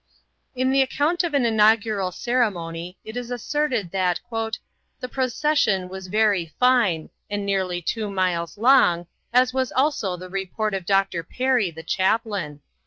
[0.55, 4.19] In the account of an inaugural ceremony it was asserted that
[4.99, 10.73] "the procession was very fine, and nearly two miles long, as was also the report
[10.73, 11.21] of Dr.
[11.21, 12.63] Perry, the chaplain."